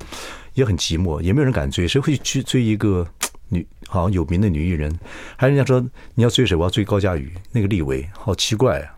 [0.53, 3.07] 也很寂寞，也没有人敢追，谁会去追一个
[3.49, 4.93] 女好像有名的女艺人？
[5.35, 5.79] 还人家说
[6.15, 6.55] 你要追谁？
[6.55, 8.93] 我要追高佳宇那个立维，好奇怪啊！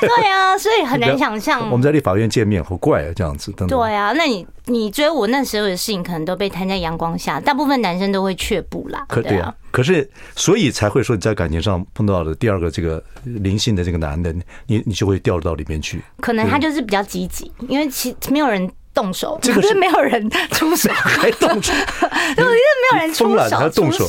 [0.16, 1.60] 对啊，所以很难想象。
[1.70, 3.52] 我们在立法院见面，好怪啊，这样子。
[3.52, 9.04] 对啊，那你你追我那时候的事情，可能都被摊在阳光下，大部分男生都会却步啦。
[9.08, 14.32] 可对啊，可是所以才会说你在感情上碰到的第二个这个灵性的这个男的，
[14.66, 16.02] 你你就会掉入到里面去。
[16.20, 18.70] 可能他就是比较积极，因为其没有人。
[18.92, 21.72] 动手，这个是没有人出手，还动手，
[22.36, 24.08] 因为没有人出手，还动手，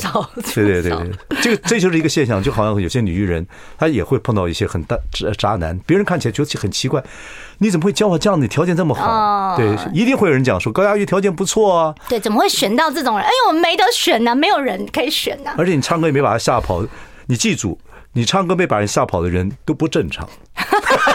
[0.54, 3.46] 对对对对，这个这就是一个现象，就好像有些女艺人，
[3.78, 4.96] 她也会碰到一些很大
[5.38, 7.02] 渣男，别人看起来觉得很奇怪，
[7.58, 8.40] 你怎么会教我这样？
[8.40, 13.24] 你条件这么好，对，一定会有人讲说高佳瑜条件不错啊，对，怎么会选到这种人？
[13.24, 16.84] 哎呦，我们没得选呐，没有人可以选呐，而且你唱歌也没把他吓跑，
[17.26, 17.78] 你记住。
[18.14, 20.28] 你唱歌被把人吓跑的人都不正常，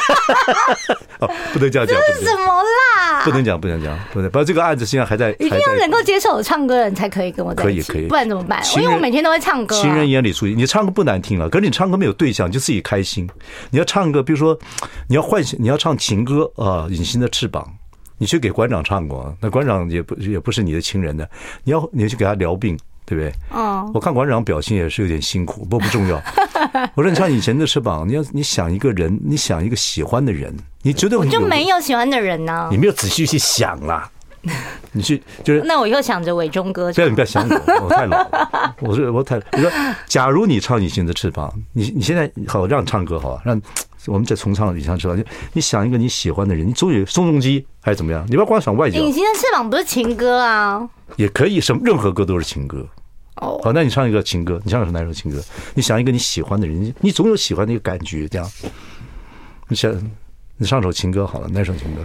[1.20, 3.24] 哦，不能这样讲，这是什么啦？
[3.24, 4.30] 不能讲，不能讲，不能。
[4.30, 8.62] 不，这个案子现在还在，一定要能够接受我唱歌的人才可以跟我在一起，可以可以，不然怎么办？
[8.76, 10.54] 因为我每天都会唱歌，情人眼里出西。
[10.54, 13.28] 你唱歌不难听了，可是你唱歌没有对象，就自己开心。
[13.72, 14.58] 你要唱歌，比如说
[15.08, 17.68] 你要唤醒，你要唱情歌啊，隐形的翅膀，
[18.18, 21.28] 你去给馆长唱过，那馆长也不也不是你的情人的，
[21.64, 22.78] 你要你要去给他疗病。
[23.08, 23.34] 对不对？
[23.52, 26.22] 哦，我看馆长表情也是有点辛苦，不过不重要。
[26.94, 32.68] 我说你像以前的翅膀，你要你想一个人，你想一个喜欢的人，你绝对我就没有喜欢的人呢。
[32.70, 34.12] 你没有仔细去想啦，
[34.92, 35.62] 你去就是。
[35.62, 36.92] 那我以后想着伟忠哥。
[36.92, 38.76] 不要你不要想我，我太老了。
[38.82, 39.72] 我说我太，你说
[40.06, 43.60] 假如你唱隐形的翅膀，你你现在好让你唱歌好，让
[44.08, 45.18] 我们再重唱隐形的翅膀。
[45.54, 48.26] 你想一个你喜欢的人，你总有宋仲基还是怎么样？
[48.28, 49.02] 你不要光想外景。
[49.02, 50.90] 隐形的翅膀不是情歌啊？
[51.16, 52.86] 也可以，什么任何歌都是情歌。
[53.42, 55.42] 哦，好，那你唱一个情歌，你唱的是哪首情歌？
[55.74, 58.50] 你想一个你喜欢的人，你总有喜欢的一个感觉，这样。
[59.68, 59.92] 你想，
[60.58, 62.02] 你唱首情歌好了，哪首情歌？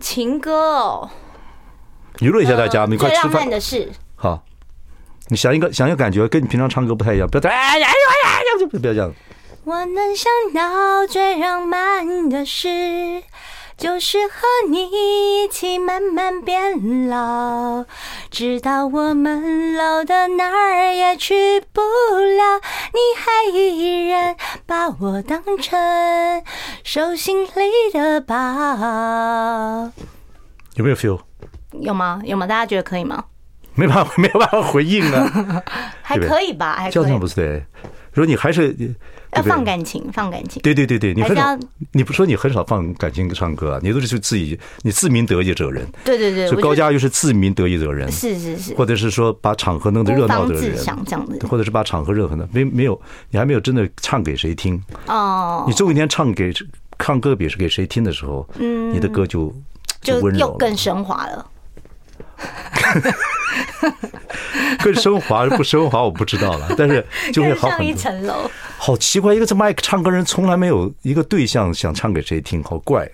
[0.00, 1.10] 情歌哦，
[2.20, 3.48] 娱乐一下大家，你快吃饭。
[3.48, 3.90] 的事。
[4.16, 4.42] 好，
[5.28, 7.86] 你想一个，想一个感觉，跟你平常唱歌不太一样，不要哎呀哎呀
[8.24, 9.12] 哎呀，就不要这样。
[9.64, 13.22] 我能想到最浪漫的事。
[13.82, 17.84] 就是和你一起慢慢变老，
[18.30, 22.60] 直到我们老的哪儿也去不了，
[22.92, 25.76] 你还依然把我当成
[26.84, 27.50] 手心里
[27.92, 28.36] 的宝。
[30.76, 31.18] 有没有 feel？
[31.72, 32.22] 有吗？
[32.24, 32.46] 有吗？
[32.46, 33.24] 大家觉得可以吗？
[33.74, 35.62] 没办法，没有办法回应啊。
[36.02, 36.76] 还可以吧？
[36.76, 36.92] 还可以。
[36.92, 37.66] 这样不是对。
[38.12, 38.76] 如果你还是
[39.34, 40.60] 要放感情，放感情。
[40.62, 41.58] 对对对对，你很少，
[41.92, 43.80] 你不说你很少放感情唱歌啊？
[43.82, 45.86] 你都是自己，你自鸣得意者人。
[46.04, 48.10] 对对对，所以高嘉瑜是自鸣得意者人。
[48.12, 48.74] 是是是。
[48.74, 50.76] 或者是说把场合弄得热闹的人。
[50.76, 51.46] 这样子。
[51.48, 54.80] 或者是把场合热闹的，没没有，你还没有真的唱给谁听。
[55.06, 55.64] 哦。
[55.66, 56.52] 你总有一天唱给
[56.98, 59.52] 唱歌给是给谁听的时候，嗯，你的歌就
[60.02, 61.46] 就又更升华了。
[64.82, 67.86] 更升华不升华我不知道了，但是 就会好很多。
[67.86, 73.08] 一层楼，好奇怪，一个这麦克唱歌人从来没有一个对象想唱给谁听，好怪，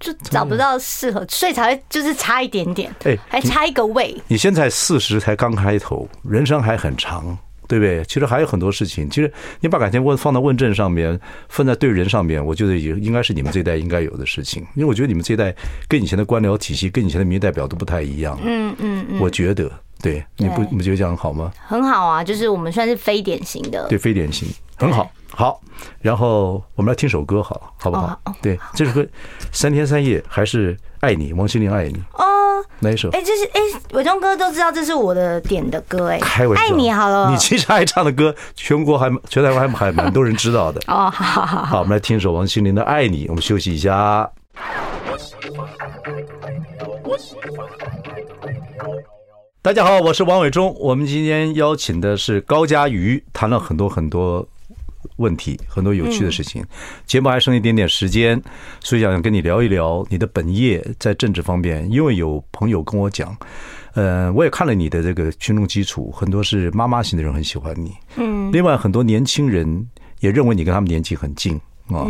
[0.00, 4.20] 就找不到适合，所以才会就是差一点点，哎，还差一个位。
[4.26, 7.38] 你现在四十才刚开头，人生还很长。
[7.72, 8.04] 对不对？
[8.04, 9.08] 其实还有很多事情。
[9.08, 14.62] 其实你把感情问放到问政上面，放在对人上面，我觉得也应该是你们这一代应该有的事情。
[14.74, 15.54] 因为我觉得你们这一代
[15.88, 18.38] 跟以前的官僚体系、跟以前的民意代表都不太一样。
[18.44, 21.50] 嗯嗯嗯，我觉得，对，你不你不觉得这样好吗？
[21.66, 23.88] 很好啊，就是我们算是非典型的。
[23.88, 25.10] 对，非典型，很好。
[25.30, 25.58] 好，
[26.02, 28.20] 然后我们来听首歌，好，好不好？
[28.42, 29.06] 对，这首歌
[29.50, 32.00] 三天三夜还是爱你，王心凌爱你。
[32.12, 33.10] 哦，哪一首？
[33.10, 33.60] 哎，这是哎，
[33.92, 37.28] 伟忠哥都知道这是我的点的歌，哎，开玩笑，爱你好了。
[37.28, 40.80] 你其实爱唱的歌，全国还全台湾还还蛮多人知道的。
[40.86, 44.30] 哦，好好好，我们来听一首王心凌的《爱你》，我们休息一下。
[49.60, 54.46] 大家好，我是王伟忠，我们今天邀请的是高佳瑜，谈了很多很多。
[55.22, 56.64] 问题很多有趣的事情，
[57.06, 58.42] 节目还剩一点点时间，
[58.80, 61.88] 所以想跟你聊一聊你的本业在政治方面。
[61.90, 63.34] 因为有朋友跟我讲，
[63.94, 67.94] 呃，我也看了你的这个群众基础，很多是妈妈型的人很喜欢你。
[68.16, 71.54] 嗯，另外很多年轻人也认为你跟他们年纪很近
[71.86, 72.04] 啊。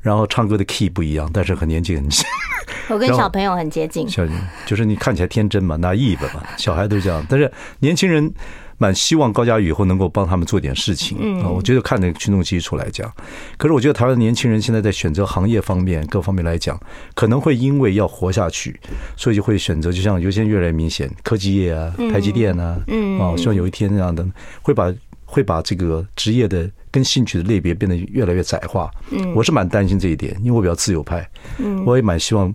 [0.00, 2.24] 然后唱歌的 key 不一样，但是很年纪很近。
[2.88, 4.24] 我跟小朋友很接近，小
[4.66, 8.32] 就是你看起来天真嘛，naive 嘛，小孩都是这样，但是年轻人。
[8.78, 11.48] 蛮希望高嘉宇以后能够帮他们做点事情啊！
[11.48, 13.10] 我觉得看那个群众基础来讲，
[13.56, 16.78] 可是我觉得台湾的年轻人现在在选择行业方面各方面来讲，
[17.14, 18.78] 可能会因为要活下去，
[19.16, 23.18] 所以就会选择，就像有些越来越明显，科技业啊、台积电啊，嗯。
[23.20, 24.26] 啊，希望有一天这样的
[24.62, 24.92] 会把
[25.24, 28.90] 会把这个职业的跟兴趣的类别变得越来越窄化。
[29.10, 29.32] 嗯。
[29.34, 31.84] 我是蛮担心这一点，因为我比较自由派，嗯。
[31.84, 32.52] 我也蛮希望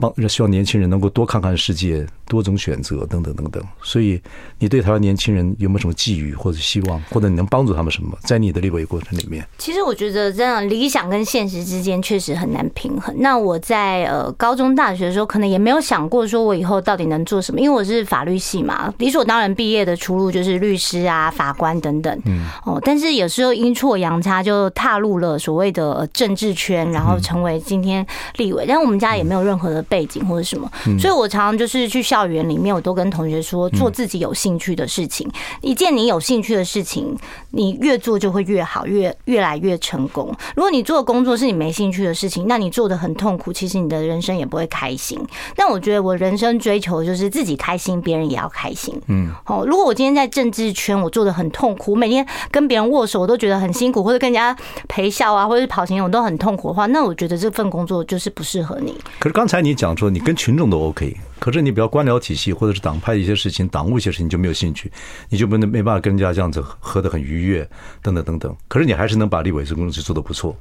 [0.00, 2.06] 帮，希望年轻人能够多看看世界。
[2.28, 4.20] 多种选择，等等等等，所以
[4.58, 8.14] 你对台湾年轻人有没有什么寄语或者希望，或者你能帮助他们什么？
[8.20, 13.14] 在你的立委过程里面，其实我觉得这样理想跟现实之间确实很难平衡。
[13.20, 22.14] 那我在呃高中、大学的时候，可能也没有想过说我以后到底能做什么，因为我是法律系嘛，理所当然毕业的出路就是律师啊、法官等等。
[22.26, 28.06] 嗯哦，但是有时候阴错阳差就踏入了所谓的政治圈，然后成为今天
[28.36, 28.66] 立委。
[28.68, 35.28] 但我们家也没有任何的背景或者什么，所以我常常就是去校园里面，我都跟同学说，做自己有兴趣的事情。
[35.60, 37.16] 一件你有兴趣的事情，
[37.50, 40.34] 你越做就会越好，越越来越成功。
[40.54, 45.18] 如果你做的工作是你没兴趣的事情，那你做的很痛苦，其实你的人生也不会开心。
[45.56, 48.94] 但我觉得我人生追求就是自己开心，别人也要开心。
[49.06, 49.64] 嗯，好。
[49.64, 54.56] 如果我今天在政治圈，我做的很痛苦，每天跟别人握手，我都觉得很辛苦，或者跟人家
[54.88, 58.94] 陪笑啊，或者是跑行，我都很痛苦的话，那我觉得这份工作就是不适合你。
[59.18, 61.16] 可是刚才你讲说，你跟群众都 OK。
[61.38, 64.90] 可是你比较官僚体系或者是党派的一些事情，党务一些事情就没有兴趣，
[65.28, 67.66] 你就不能没办法跟人家这样子喝得很愉悦，
[68.02, 68.54] 等等等等。
[68.66, 70.54] 可是你还是能把立委这工作做得不错，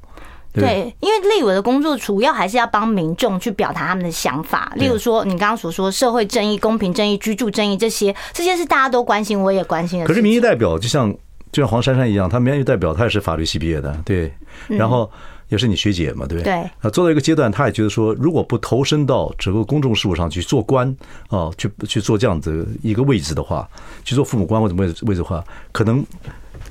[0.53, 10.06] 对，因为立委的工作主要还是要帮民众去表达他们的想法，例如说你刚刚所说社会正义、公平正义、居住正义这些，这些是大家都关心，我也关心的。
[10.06, 11.12] 可是民意代表就像
[11.51, 14.32] 就像黄珊珊一样，他民意代表他也是法律系毕业的，对，
[14.67, 15.12] 然后。
[15.49, 16.53] 也是你学姐嘛，对不对？
[16.53, 16.53] 对。
[16.81, 20.93] 啊，做到一个阶段，他也觉得说，如果不投身到整个公众事务上去做官
[21.29, 23.67] 啊，去去做这样子一个位置的话，
[24.03, 26.05] 去做父母官或者位置位置的话，可能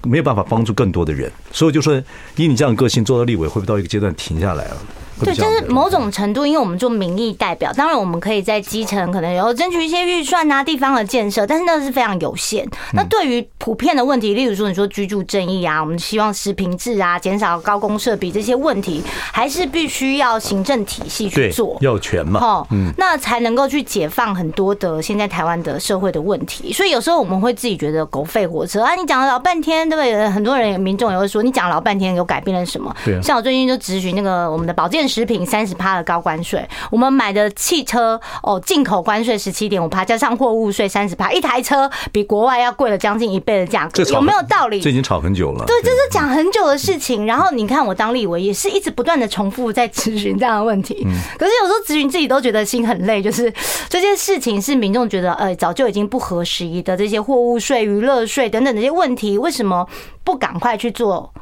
[0.04, 1.30] 没有办法帮助更多的人。
[1.52, 1.94] 所以就说，
[2.36, 4.76] 以你这样的个性做到立委，会不会到一个阶段停下来了？
[5.24, 12.66] 对，就是某种程度，因为我们做民意代表，当然我们可以在基层可能有争取一些预算啊、地方的建设，但是那是非常有限。
[12.92, 26.72] 那对于普遍的问题，例如说你说居住正义啊，我们希望食品制啊，减少高公设比这些问题，还是必须要行政体系去做，要权嘛，哦，嗯，那才能够去解放很多的现在台湾的社会的问题。
[26.72, 30.28] 所以有时候我们会自己觉得狗吠火车啊，你讲了老半天，对不对？
[30.28, 32.94] 很多人民众也会说，你讲了老半天有改变了什么？
[33.04, 44.80] 对，像我最近就咨询那个我们的保健鲜食品三十趴的高关税，我们买的汽车哦，进口关税十七点五趴，加上货物税三十趴，一台车比国外要贵了将近一倍的价格，有没有道理？
[44.80, 45.64] 这已经吵很久了。
[45.64, 47.26] 对，这是讲很久的事情。
[47.26, 51.06] 然后你看，我当立委也是一直不断的重复在咨询这样的问题。
[51.38, 53.52] 可是有时候咨询自己都觉得心很累，就是
[53.88, 59.86] 这件事情是民众觉得，呃，早就已经不合时宜的这些货物税、娱乐税等等这些问题，为什么
[60.24, 61.32] 不赶快去做？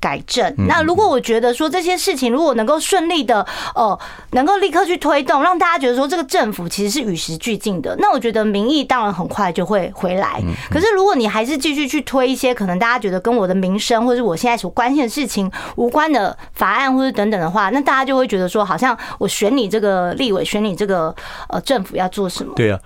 [0.00, 0.54] 改正。
[0.68, 3.98] 那如果我觉得说这些事情如果能够顺利的哦，
[4.32, 10.42] 能够立刻去推动，让大家觉得说这个政府其实是与时俱进的，那我觉得民意当然很快就会回来。
[10.70, 21.14] 可是如果你还是继续去推一些可能大家觉得跟我的民生或者我现在所关心的事情无关的法案或者等等的话，那大家就会觉得说好像我选你这个立委，选你这个
[21.48, 22.52] 呃政府要做什么？
[22.54, 22.78] 对啊，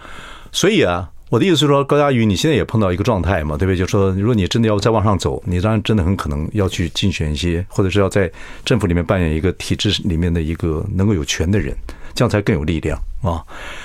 [0.53, 1.09] 所以啊。
[1.31, 3.77] 我的意思是说，高佳瑜，你现在也碰到一个状态嘛，对不对？
[3.77, 8.29] 就是说，如果你真的要再往上走，你当然真的很可能要去竞选一些，或者是要在
[8.65, 11.73] 政府里面扮演一个体制里面的一个能够有权的人，
[12.15, 13.41] 这样才更有力量啊。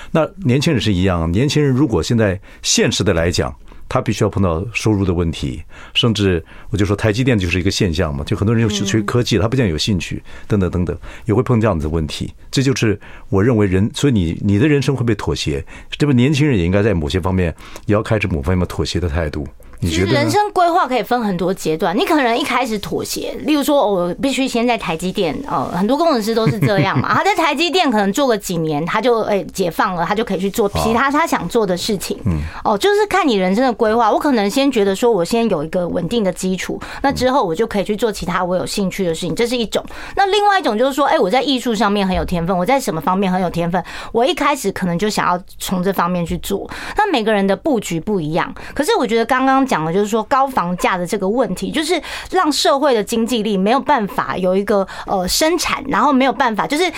[0.09, 3.55] 那年轻人是一样，年轻人如果现在现实的来讲。
[3.88, 5.63] 他必须要碰到收入的问题，
[5.93, 12.33] 甚至我就说台积电就是一个现象嘛，就很多人又学科技，他不见有兴趣，等等等等，也会碰这样子的问题。
[12.49, 15.63] 这就是我认为人，所以你你的人生会被妥协？
[15.91, 17.55] 这不年轻人也应该在某些方面
[17.86, 19.47] 也要开始某方面妥协的态度。
[19.86, 27.13] 其实人生规划可以分很多阶段，你可能一开始妥协，例如说，我必须先在台积电，呃，很多工程师都是这样嘛。
[27.15, 32.17] 他在台积电可能做个几年，他就诶解放了，他就可以去做其他他想做的事情。
[32.63, 34.11] 哦，就是看你人生的规划。
[34.11, 39.83] 我可能先觉得说，我先有一个稳定的基础，那之后我就可以去做其他我有兴趣的事情，这是一种。
[40.15, 46.69] 那另外一种就是说，哎，我在艺术上面很有天分，我在什么方面很有天分，我一开始可能就想要从这方面去做。
[46.97, 49.74] 那每个人的布局不一样，可是我觉得刚刚讲。
[49.76, 52.01] 讲的就是说高房价的这个问题，就是
[52.32, 56.89] 让社会的经济力没有办法有一个呃生产，然后没有办法就是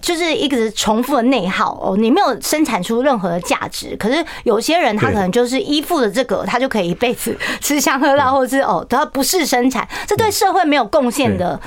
[0.00, 3.94] 就是一直重复的内耗哦，你没有生产出任何的价值。
[3.98, 11.60] 可是有些人他可能就是依附了这个，他就可以一辈子 吃香喝辣，或者是哦，他不是生产，这对社会没有贡献的。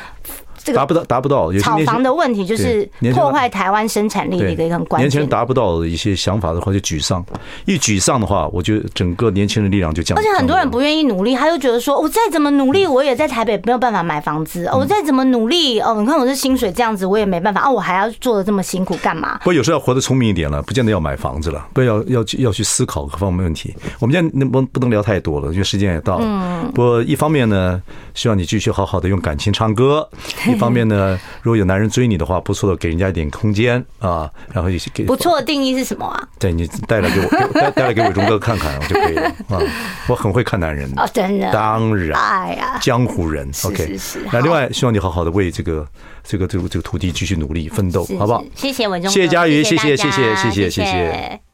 [0.73, 1.51] 达不到，达不到。
[1.59, 5.07] 炒房的问题就是破坏台湾生产力的一个很关键。
[5.07, 7.23] 年轻人达不到的一些想法的话，就沮丧。
[7.65, 10.17] 一沮丧的话，我觉得整个年轻人力量就降。
[10.17, 14.69] 而且很多人不愿意努力，他就觉得说，我再怎么努力，我也在台北没有办法买房子。
[14.73, 17.61] 我再怎么努力，哦，你看我这薪水这样子，我也没办法。
[17.61, 19.37] 啊，我还要做的这么辛苦干嘛？
[19.39, 23.73] 不过有时候要活得聪明一点了，不见得要买房子了，不要要去要去思考各方面问题。
[23.99, 26.25] 我们现在能不不能聊太多了，因为时间也到了。
[26.25, 26.71] 嗯。
[26.73, 27.81] 不过一方面呢，
[28.15, 30.01] 希望你继续好好的用感情唱歌；
[30.49, 31.19] 一方面呢。
[31.43, 36.27] 如果有男人追你的话，不错的，给人家一点空间啊，然后一些给不错的定义是什么啊？
[36.39, 39.59] 对，你带来给我，带带来给伟忠哥看看就可以了啊。
[40.07, 43.95] 我很会看男人哦，真的，当然，哎呀，江湖人，OK。
[44.31, 45.87] 那另外，希望你好好的为这个
[46.23, 48.43] 这个这个这个土地继续努力奋斗，好不好？
[48.55, 51.45] 谢谢伟忠，谢谢佳瑜，谢谢谢谢谢谢谢谢。